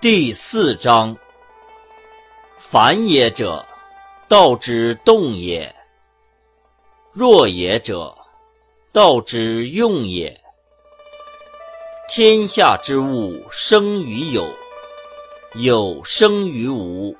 [0.00, 1.14] 第四章。
[2.56, 3.66] 反也者
[4.28, 5.74] 道之动也
[7.12, 8.16] 弱也者
[8.94, 10.40] 道之用也。
[12.08, 14.50] 天下之物生于有
[15.56, 17.14] 有生于无。